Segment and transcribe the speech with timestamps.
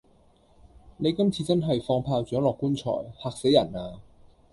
[0.97, 2.81] 你今次真係放炮仗落棺材——
[3.23, 3.99] 嚇死人呀！